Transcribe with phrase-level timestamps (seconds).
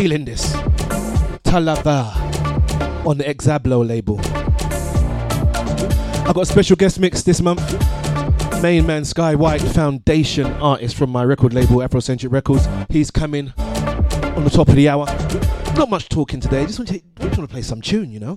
[0.00, 0.54] feeling this.
[1.44, 2.16] Talava
[3.04, 4.18] on the Exablo label.
[6.26, 7.60] I got a special guest mix this month.
[8.62, 12.66] Main man Sky White, foundation artist from my record label Afrocentric Records.
[12.88, 15.04] He's coming on the top of the hour.
[15.76, 18.36] Not much talking today, just want to, just want to play some tune, you know.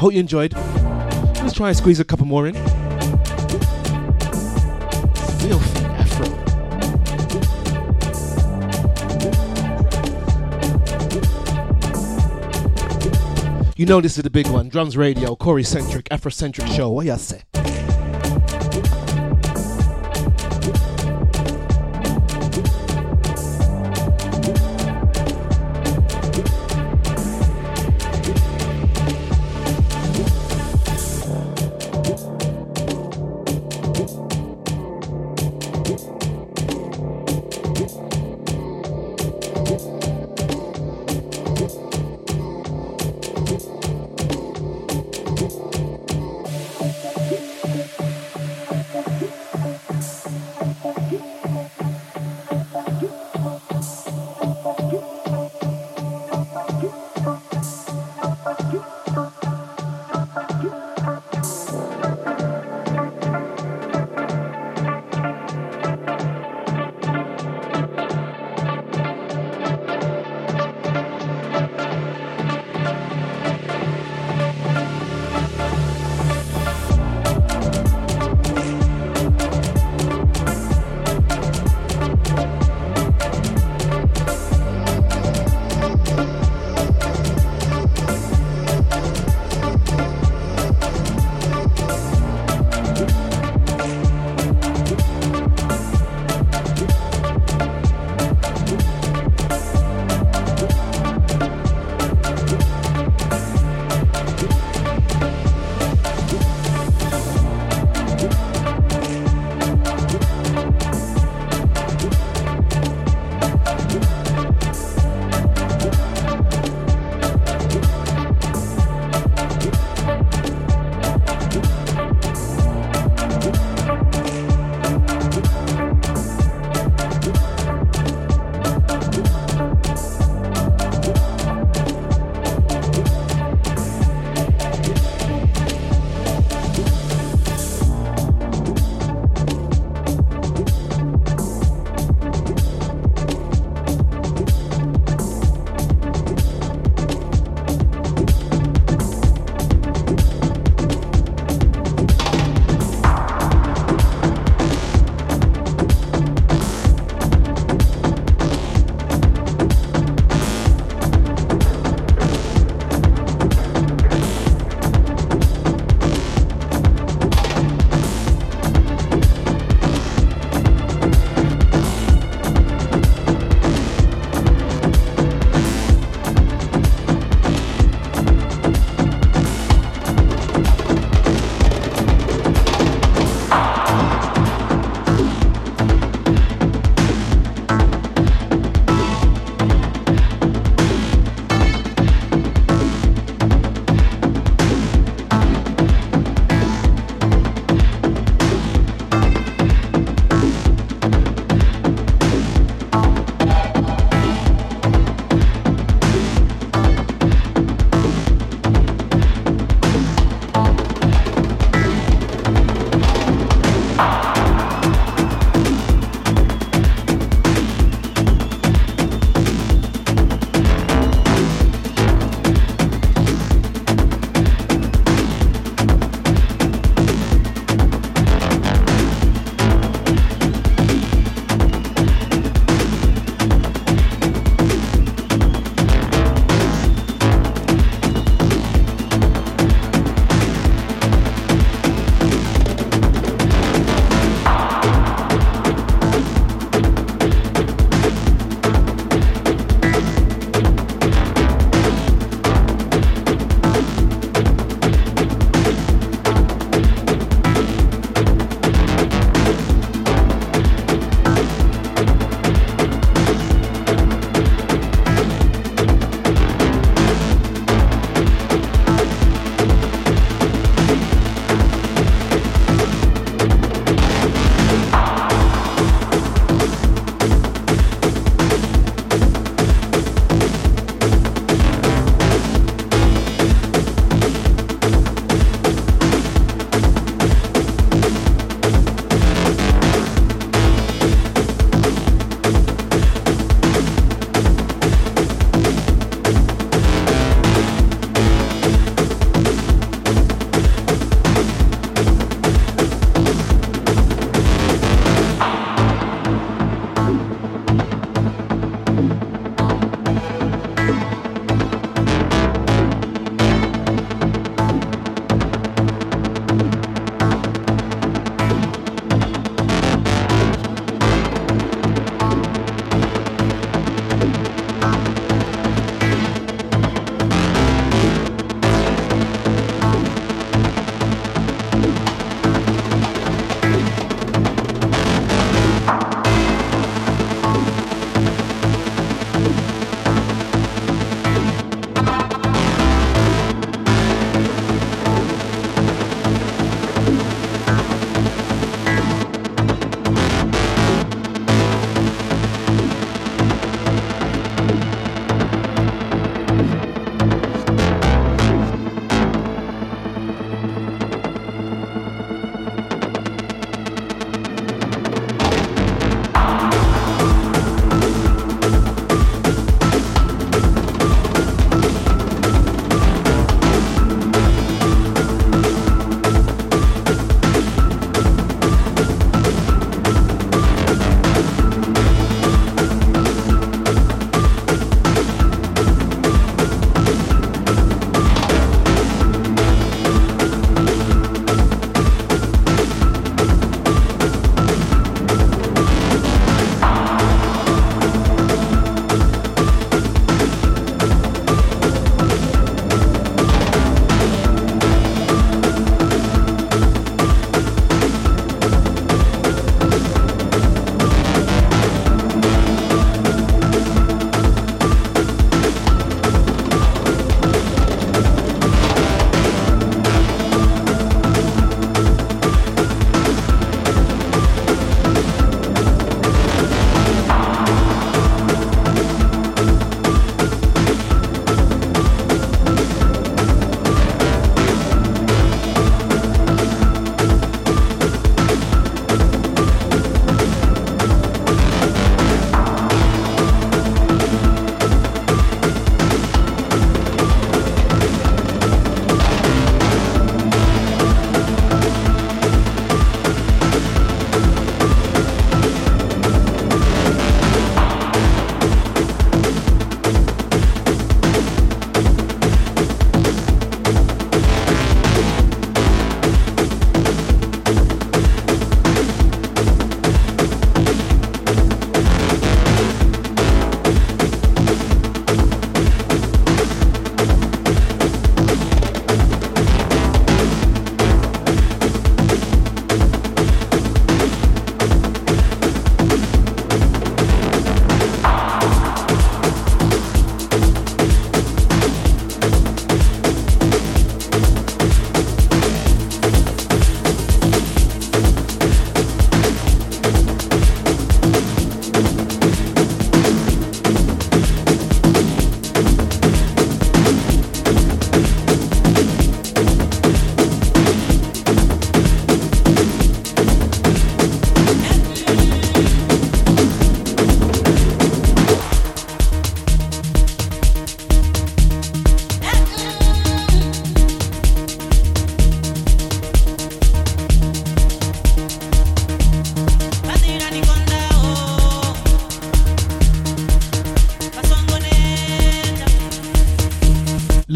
[0.00, 0.54] Hope you enjoyed.
[0.54, 2.56] Let's try and squeeze a couple more in.
[13.78, 14.68] You know this is the big one.
[14.68, 16.90] Drums Radio, Cory Centric, Afrocentric show.
[16.90, 17.42] What y'all say?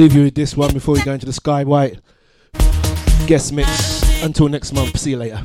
[0.03, 2.01] Leave you with this one before we go into the Sky White
[3.29, 4.03] guest mix.
[4.25, 5.41] Until next month, see you later.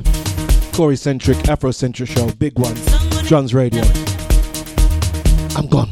[0.72, 2.74] Cory Centric, Afrocentric show, big one,
[3.24, 3.84] Drums Radio.
[5.56, 5.87] I'm gone.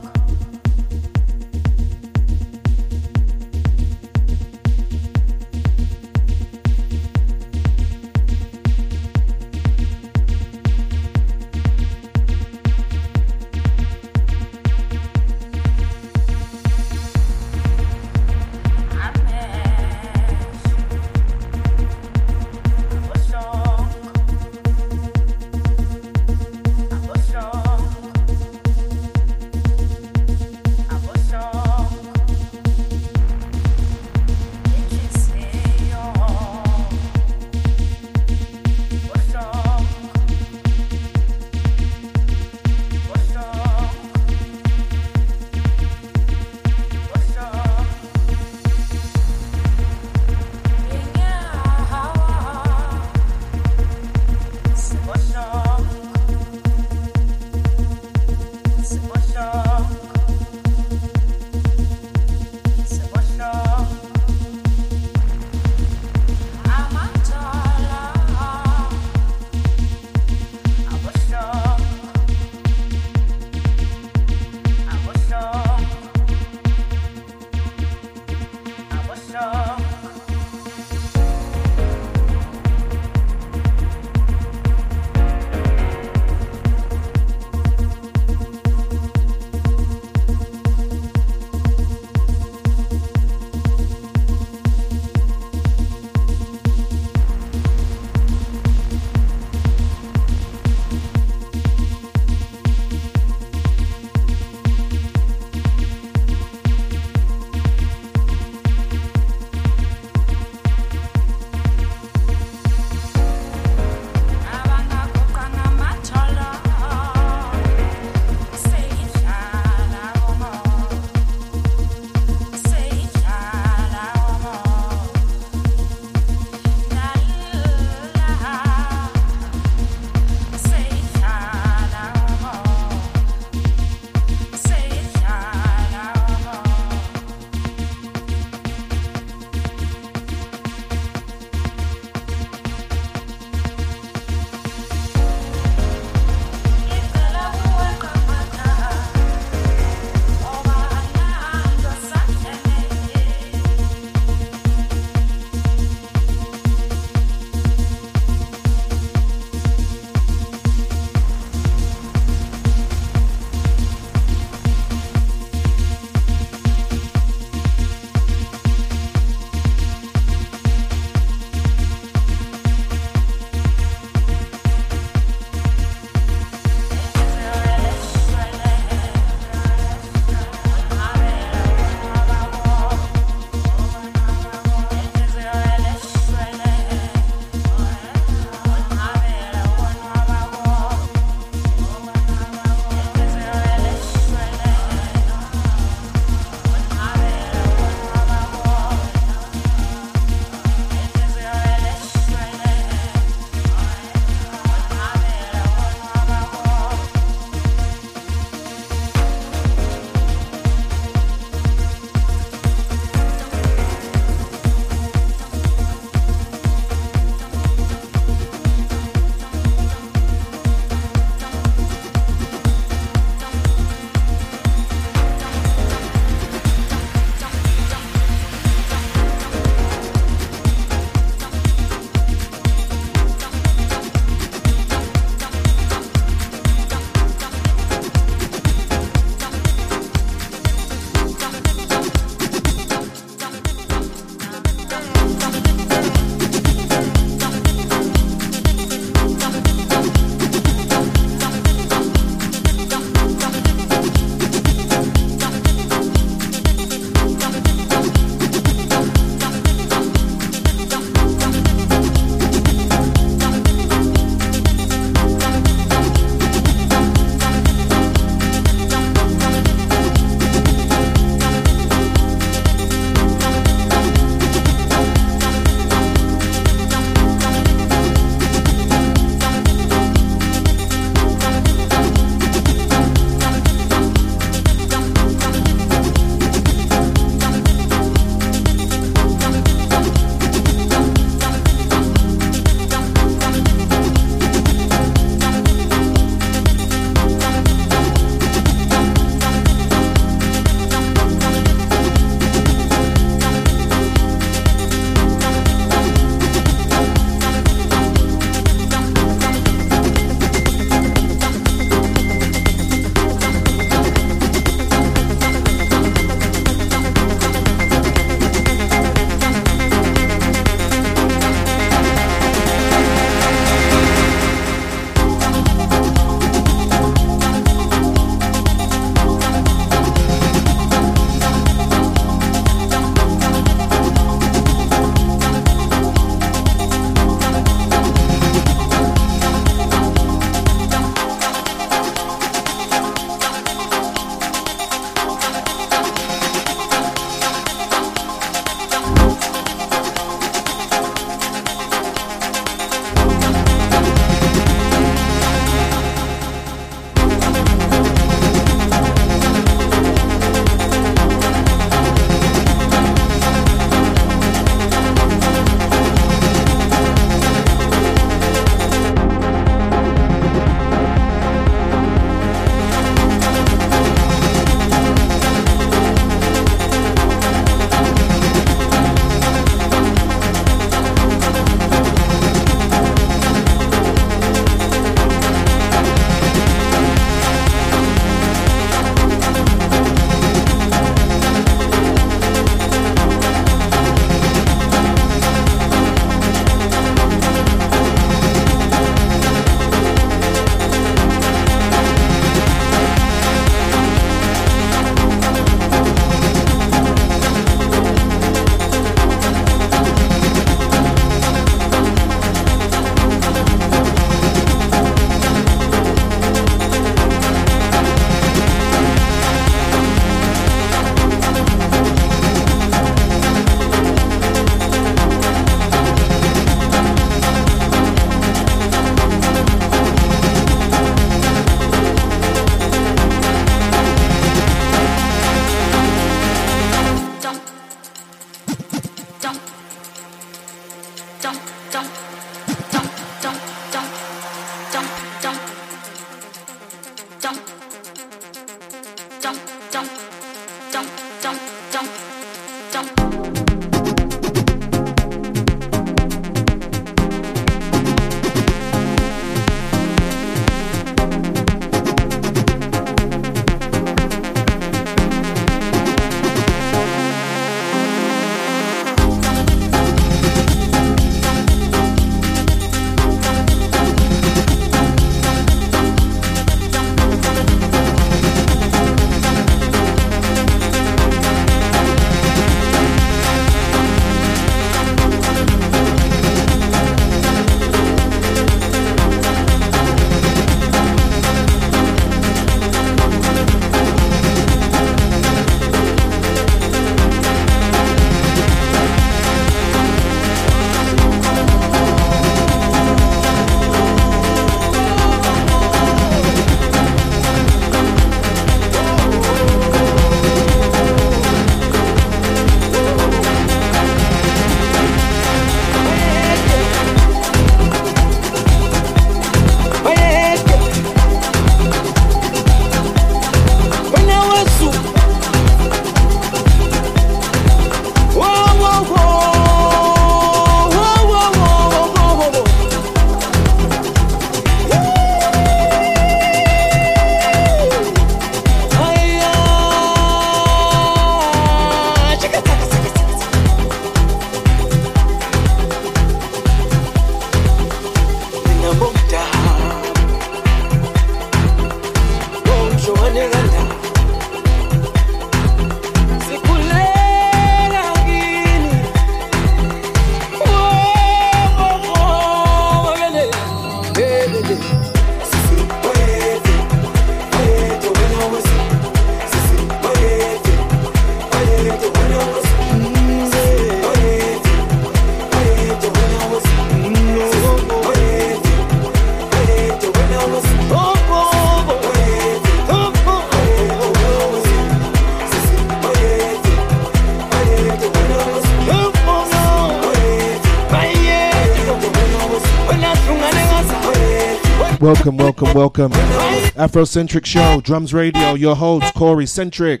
[595.02, 596.12] Welcome, welcome, welcome.
[596.12, 600.00] Afrocentric show, drums radio, your host, Cory Centric.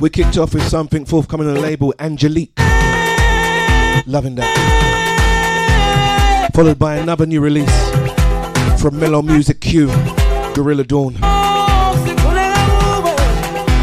[0.00, 2.56] We kicked off with something forthcoming on the label, Angelique.
[4.06, 4.54] Loving that.
[6.54, 7.90] Followed by another new release
[8.80, 9.88] from Mellow Music Q,
[10.54, 11.16] Gorilla Dawn.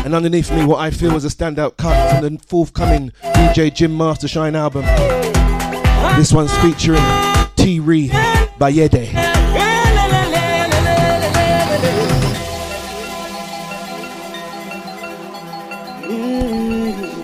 [0.05, 3.97] And underneath me, what I feel was a standout cut from the forthcoming DJ Jim
[3.97, 4.85] Master Shine album.
[6.15, 7.03] This one's featuring
[7.63, 7.79] T.
[7.79, 9.07] Bayede.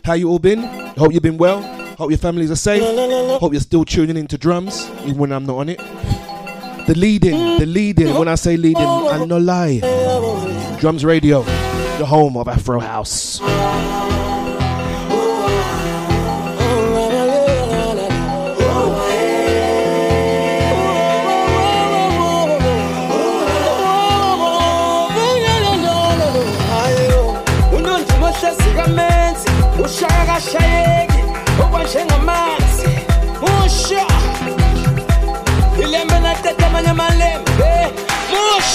[0.05, 0.63] How you all been?
[0.95, 1.61] Hope you've been well.
[1.97, 2.81] Hope your families are safe.
[3.41, 5.77] Hope you're still tuning into drums, even when I'm not on it.
[6.87, 8.13] The leading, the leading.
[8.17, 9.79] When I say leading, I'm no lie.
[10.79, 11.41] Drums Radio,
[11.97, 13.41] the home of Afro House.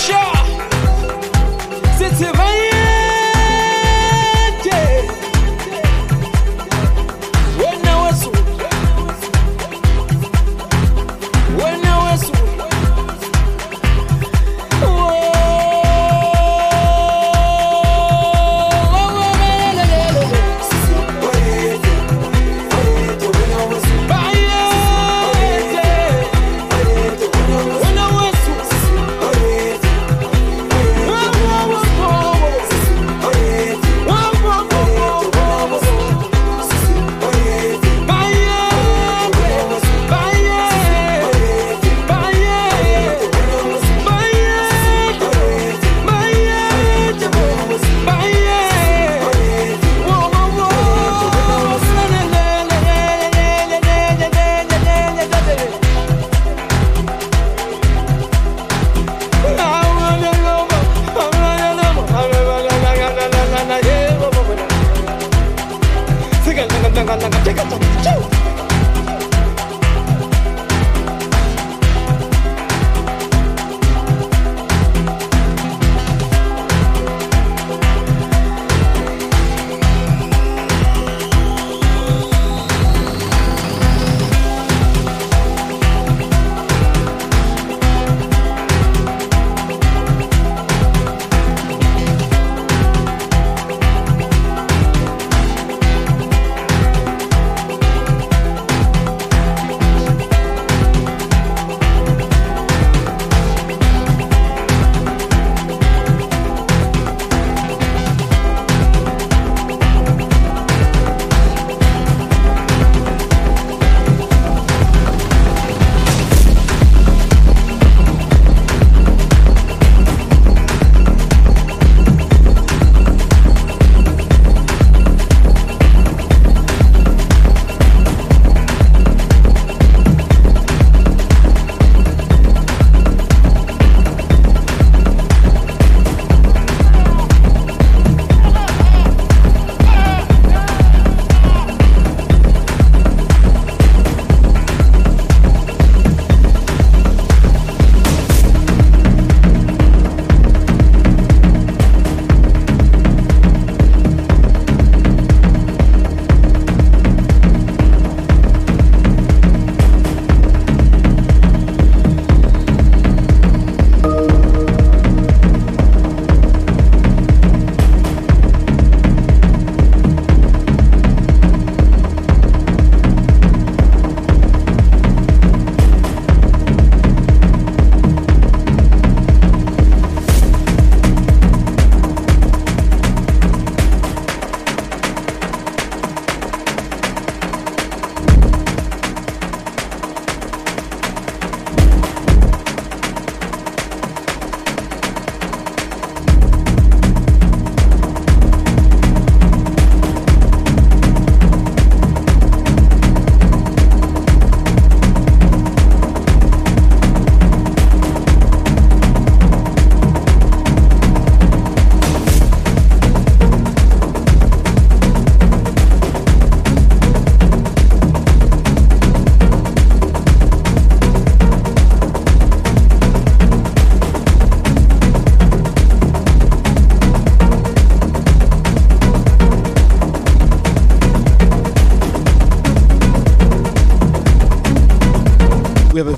[0.06, 0.33] Musha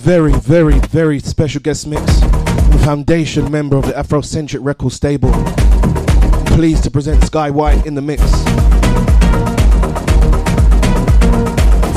[0.06, 2.00] very, very, very special guest mix.
[2.20, 5.32] The foundation member of the Afrocentric Record stable.
[6.54, 8.22] Pleased to present Sky White in the mix.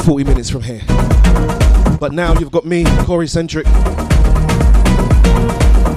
[0.08, 0.82] 40 minutes from here.
[2.00, 3.68] But now you've got me, Cory Centric,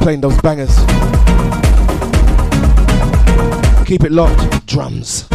[0.03, 0.77] playing those bangers.
[3.87, 5.32] Keep it locked, drums.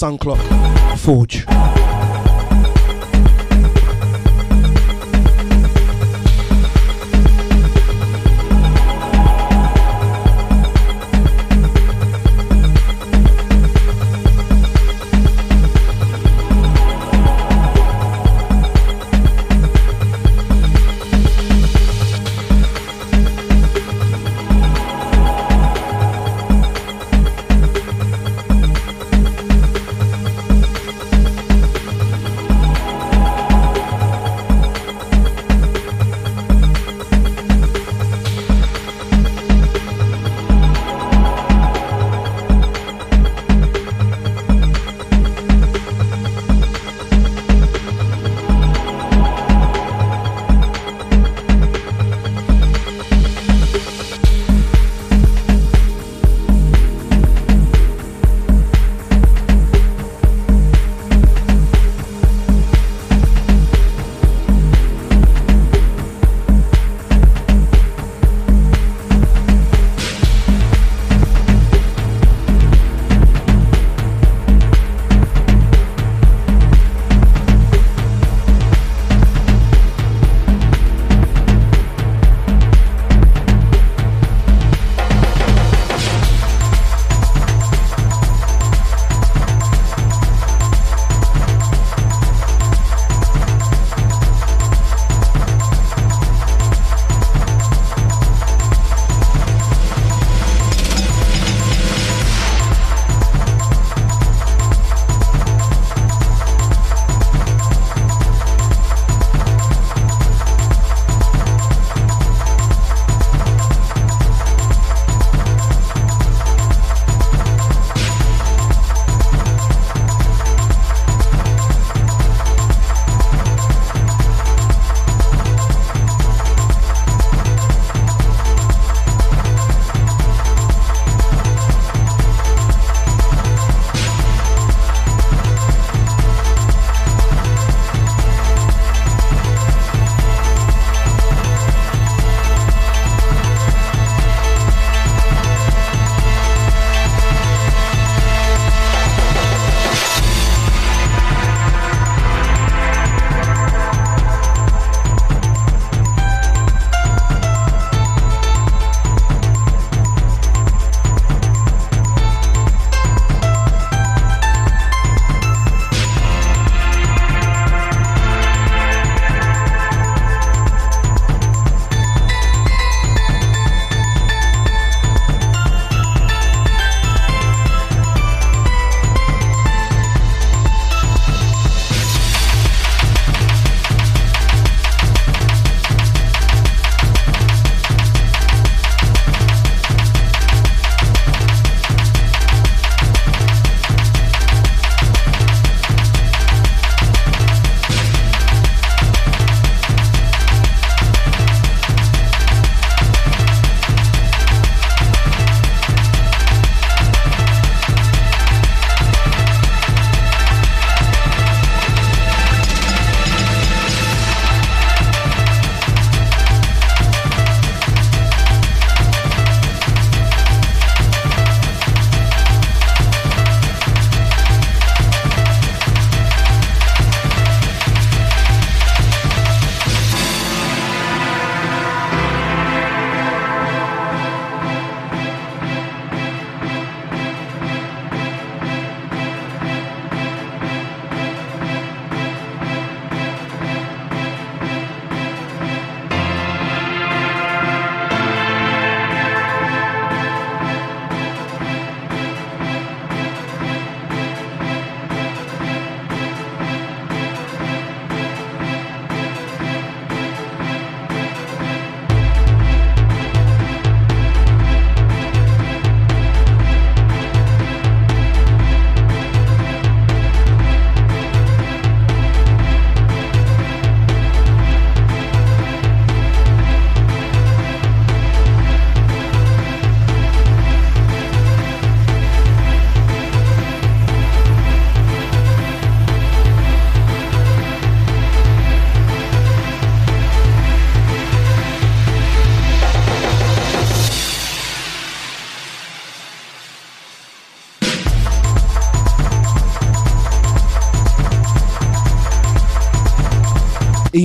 [0.00, 0.49] Sun Clock,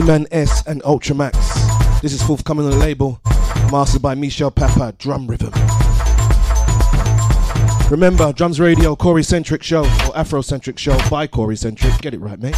[0.05, 1.33] E-Man S and Ultramax.
[2.03, 3.19] This is forthcoming on the label,
[3.71, 5.51] mastered by Michel Papa, Drum Rhythm.
[7.89, 11.99] Remember, Drums Radio, Cory Centric Show, or Afrocentric Show by Cory Centric.
[12.03, 12.55] Get it right, mate.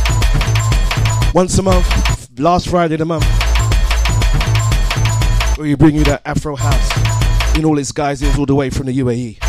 [1.33, 3.23] Once a month, last Friday of the month,
[5.57, 8.87] where we bring you that Afro House in all its guises, all the way from
[8.87, 9.46] the UAE.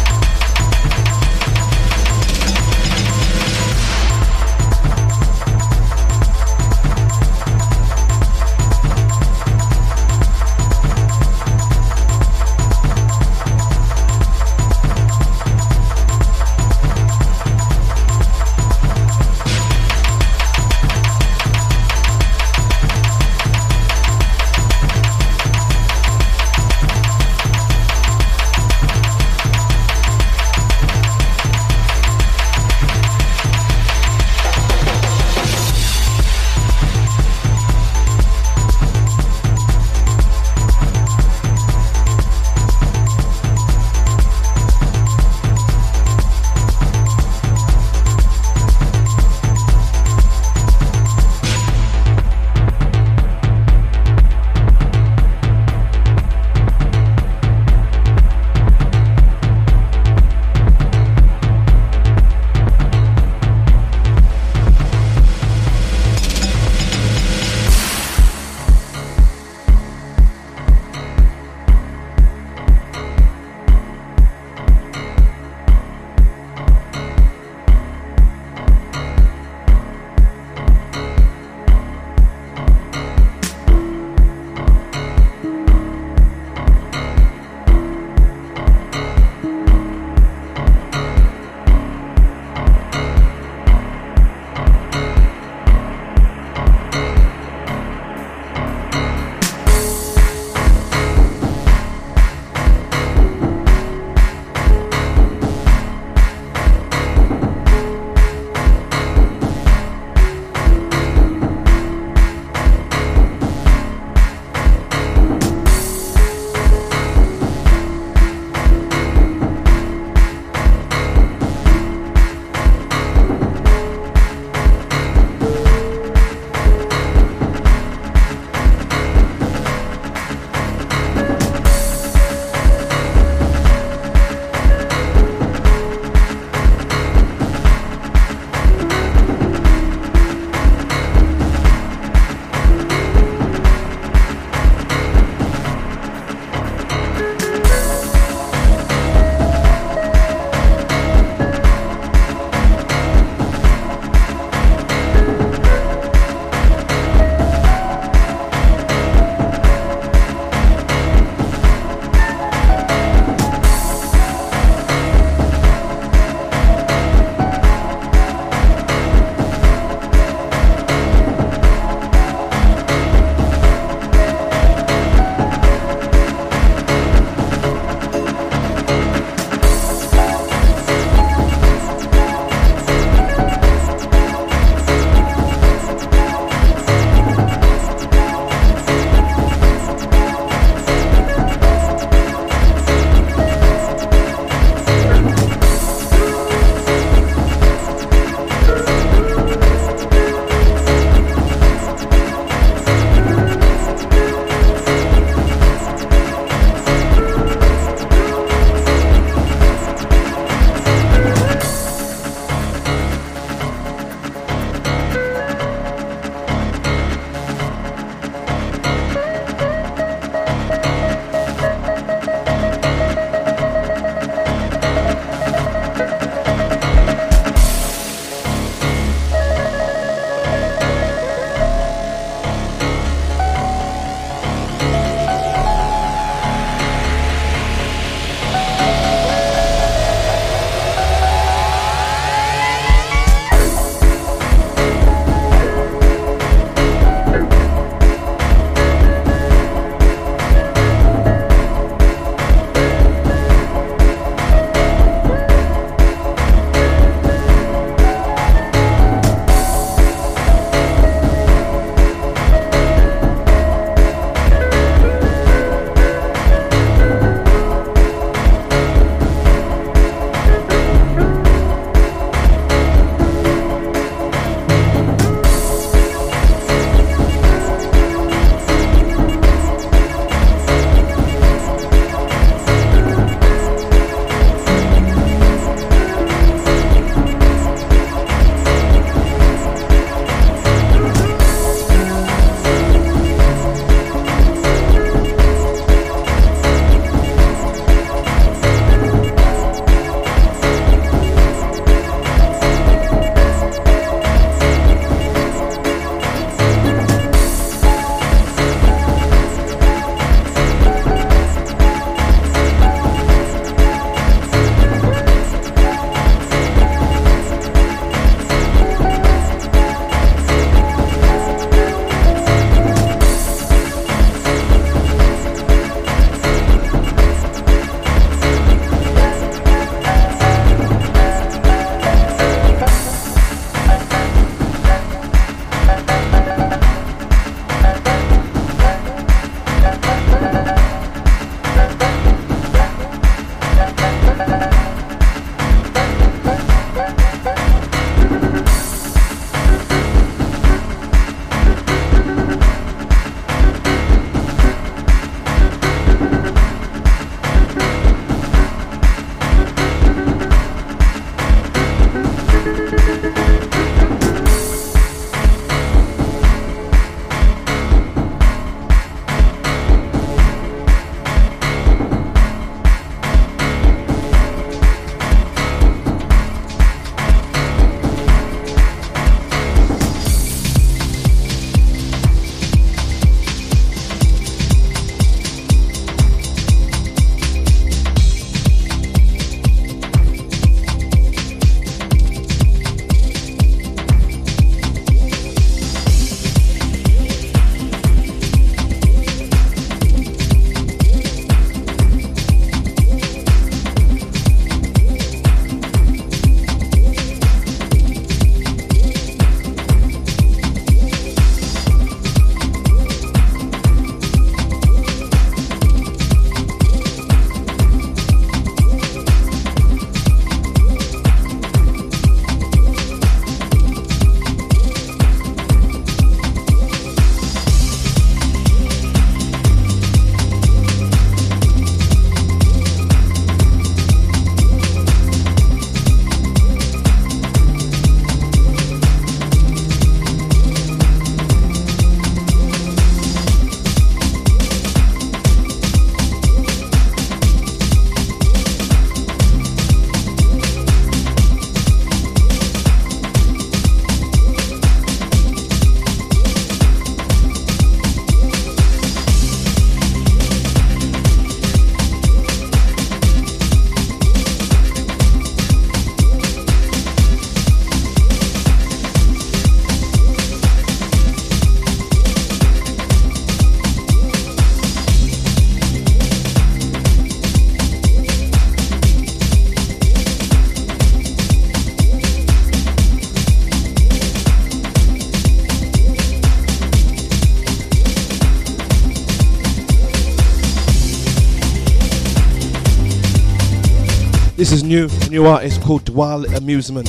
[494.59, 497.09] This is new, new artist called Dwell Amusement.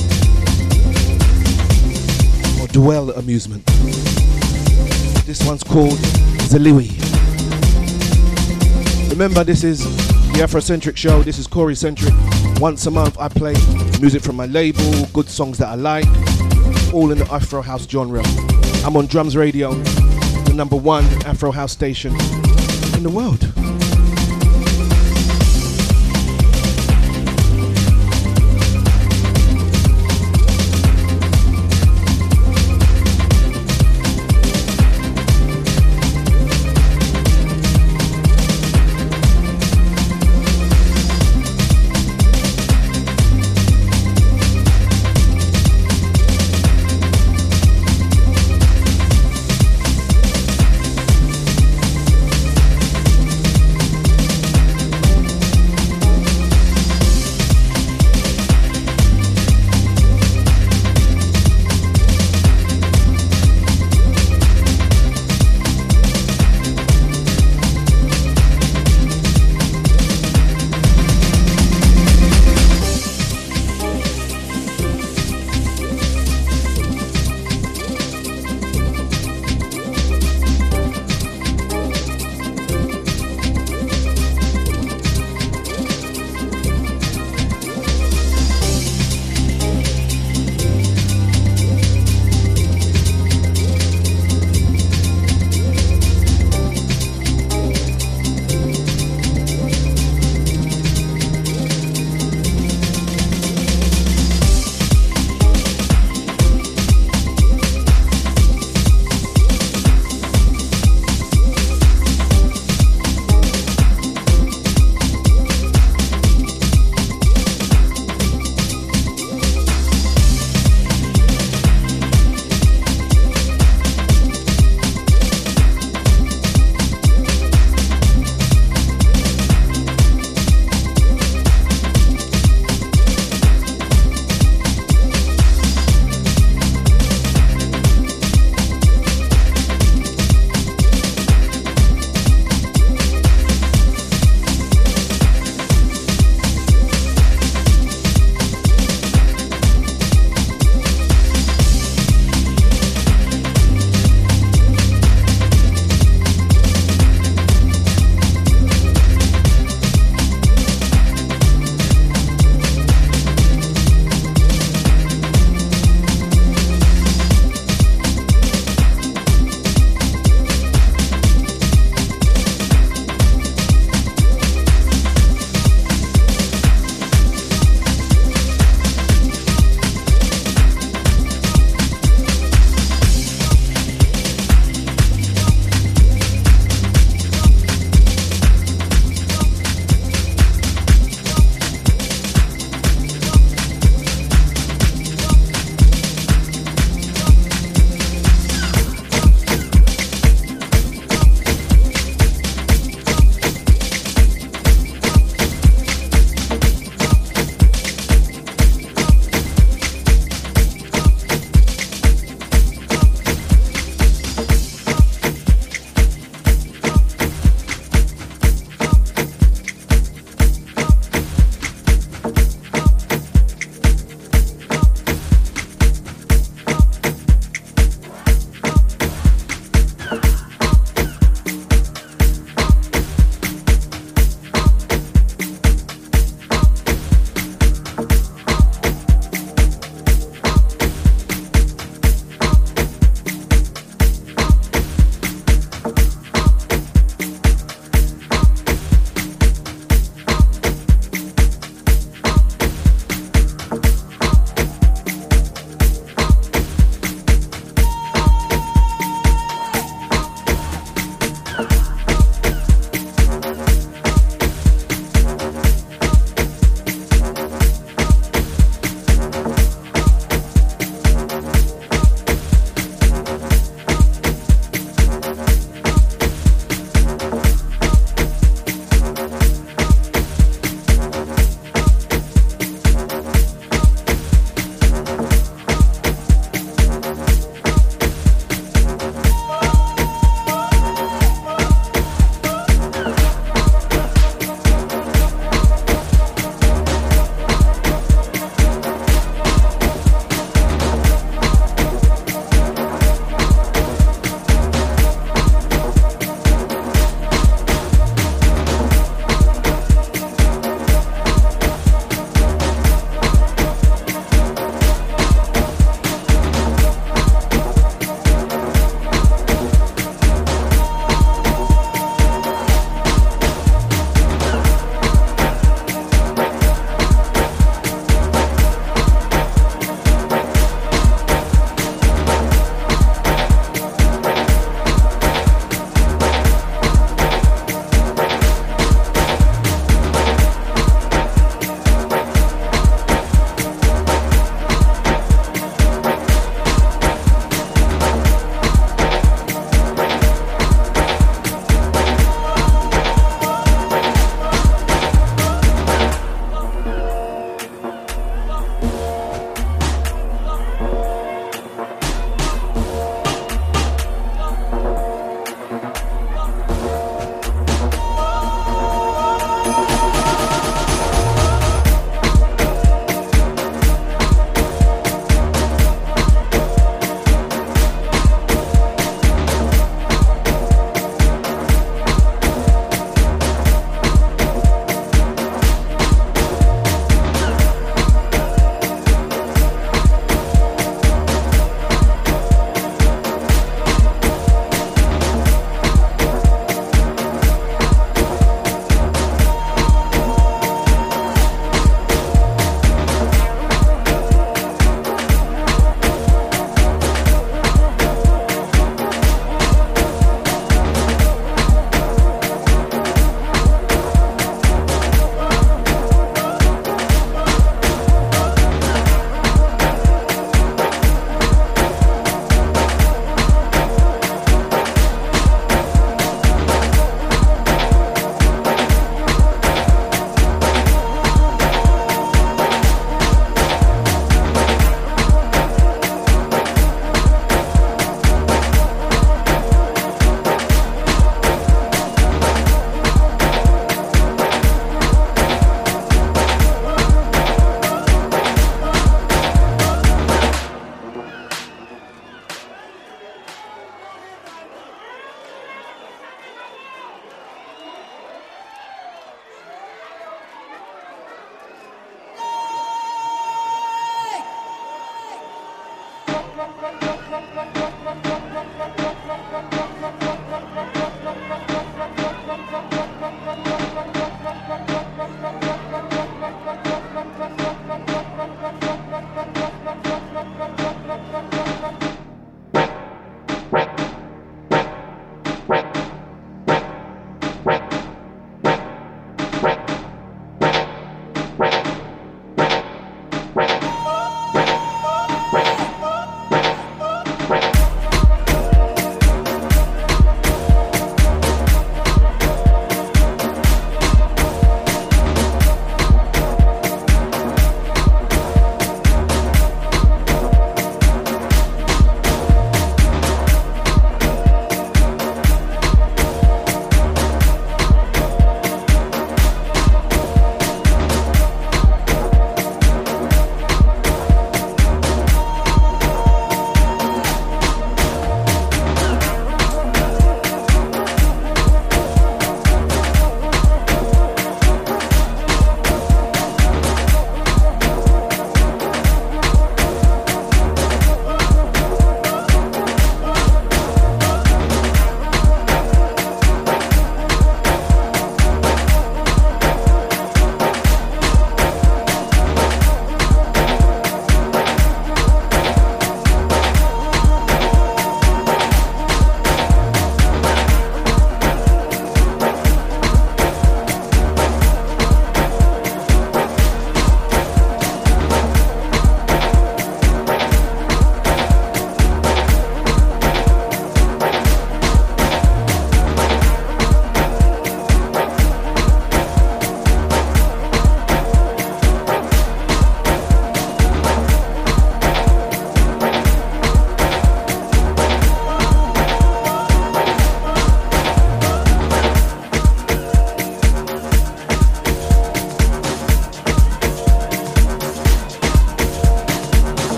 [2.60, 3.66] Or Dwell Amusement.
[5.26, 5.98] This one's called
[6.46, 6.90] Zaliwi.
[9.10, 9.80] Remember, this is
[10.28, 11.24] the Afrocentric show.
[11.24, 12.14] This is Cory Centric.
[12.60, 13.54] Once a month, I play
[14.00, 16.06] music from my label, good songs that I like,
[16.94, 18.22] all in the Afro House genre.
[18.84, 22.12] I'm on Drums Radio, the number one Afro House station
[22.94, 23.42] in the world.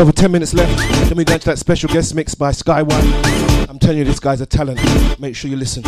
[0.00, 0.78] Just over 10 minutes left.
[1.10, 3.04] Then we go into that special guest mix by Sky One.
[3.68, 4.80] I'm telling you, this guy's a talent.
[5.20, 5.82] Make sure you listen.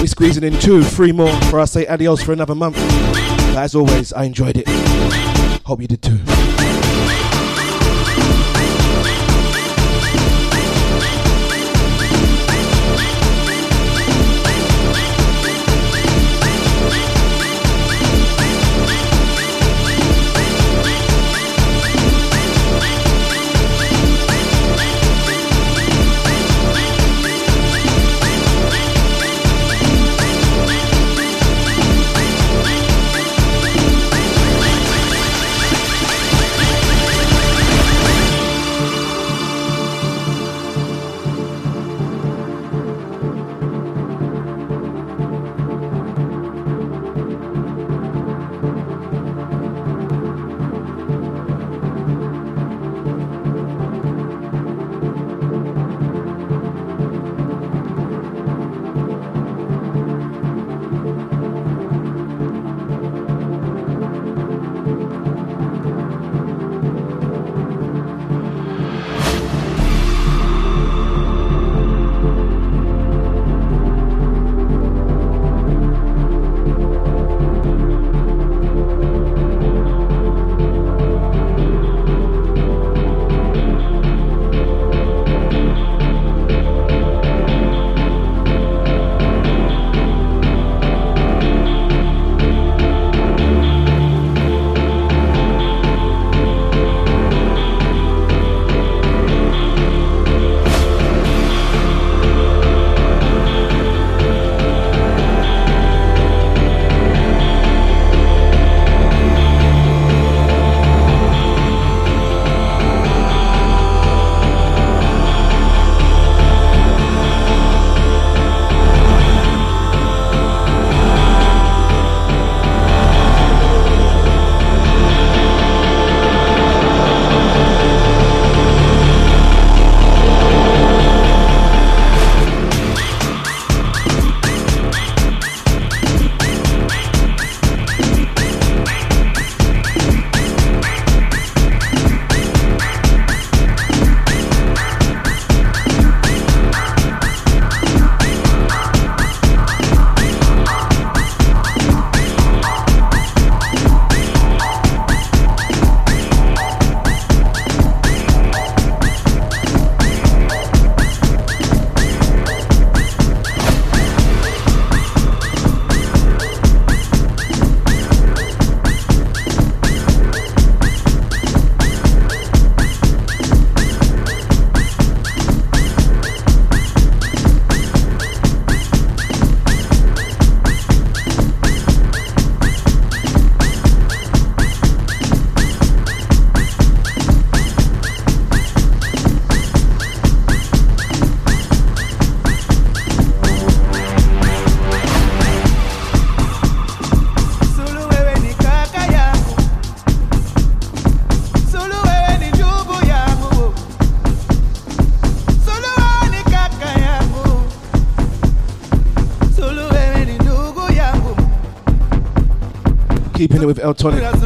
[0.00, 2.74] We're squeezing in two, three more for I say adios for another month.
[2.74, 4.66] But as always, I enjoyed it.
[5.64, 6.18] Hope you did too.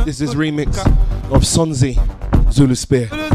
[0.05, 0.79] This is remix
[1.33, 1.95] of Sonzi,
[2.53, 3.28] Zulu Spear.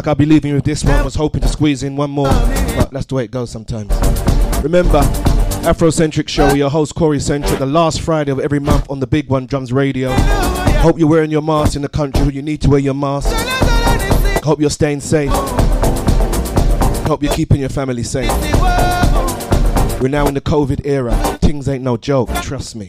[0.00, 1.04] Like I'll be leaving with this one.
[1.04, 3.92] Was hoping to squeeze in one more, but that's the way it goes sometimes.
[4.62, 5.00] Remember,
[5.60, 9.28] Afrocentric Show, your host Cory Centric, the last Friday of every month on the Big
[9.28, 10.10] One Drums Radio.
[10.80, 13.28] Hope you're wearing your mask in the country you need to wear your mask.
[14.42, 15.28] Hope you're staying safe.
[17.06, 18.30] Hope you're keeping your family safe.
[20.00, 21.14] We're now in the COVID era.
[21.42, 22.88] Things ain't no joke, trust me.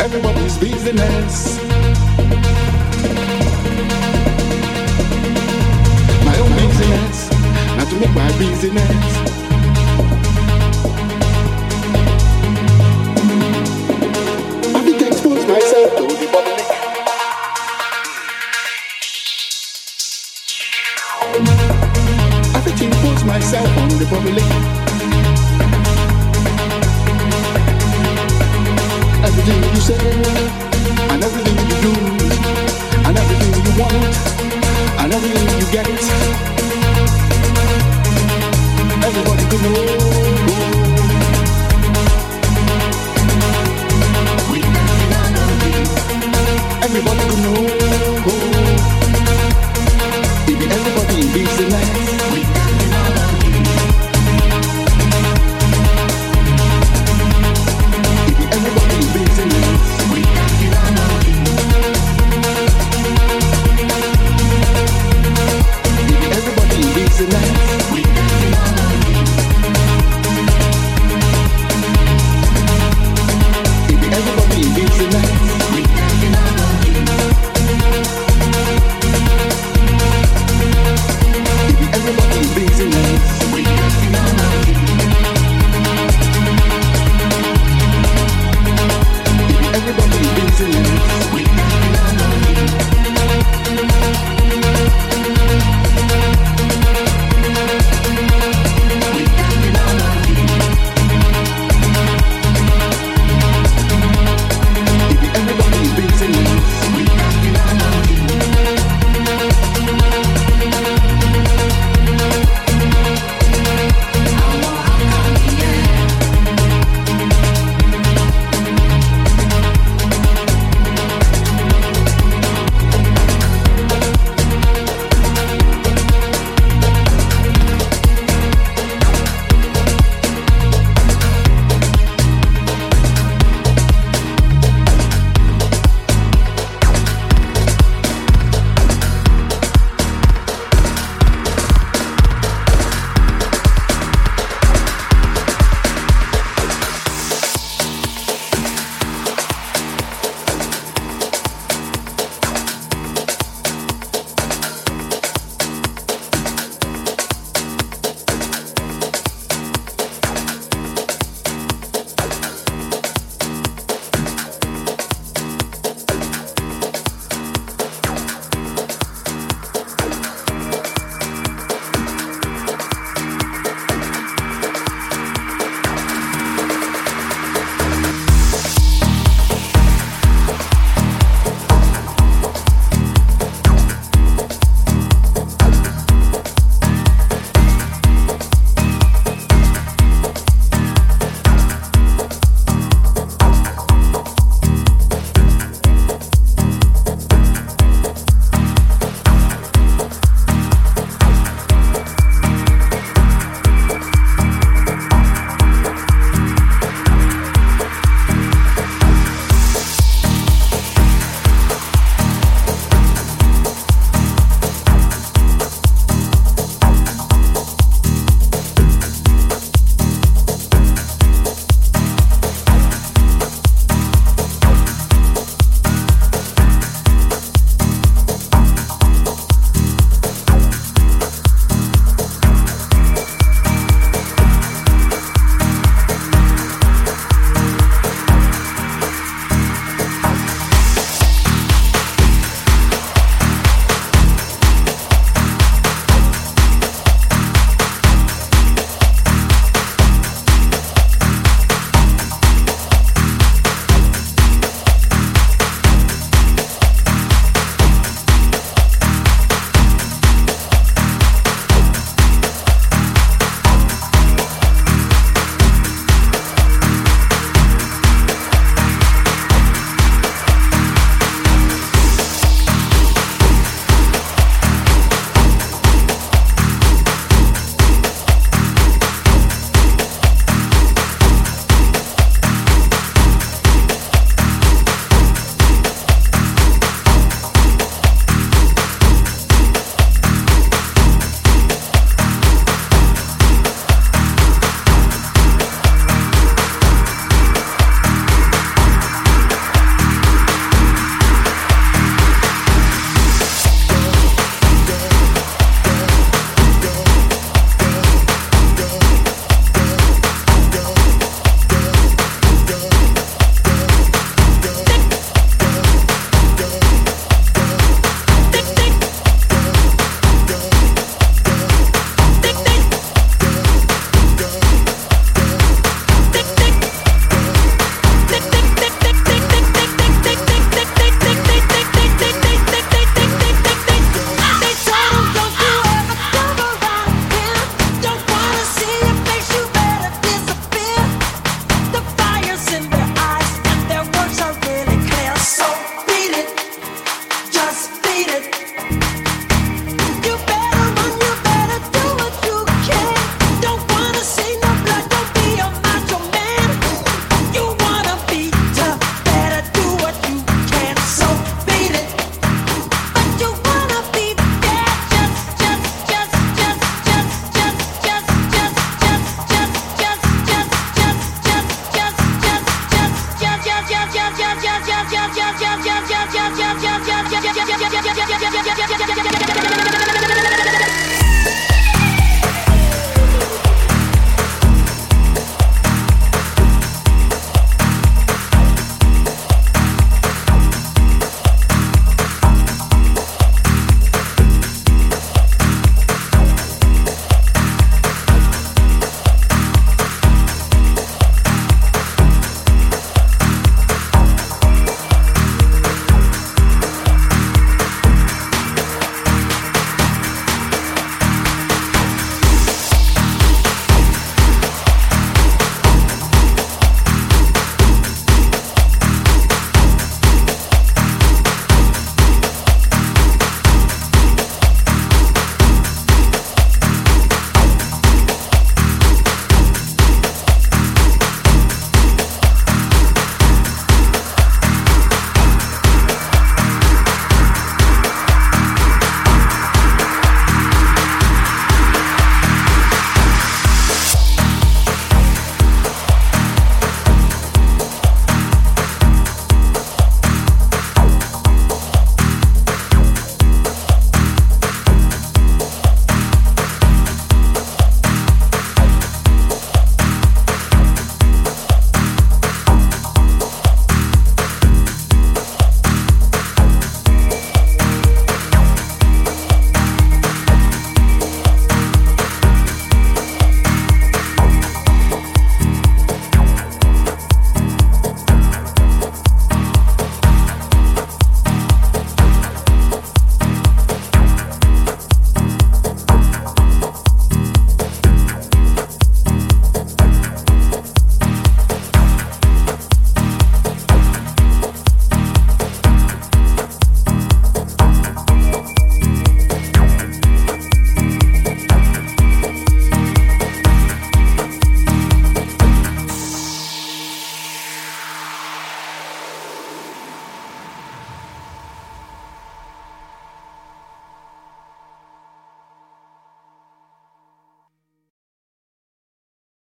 [0.00, 1.58] everybody's business.
[6.24, 7.30] My own business,
[7.76, 9.25] not to make my business.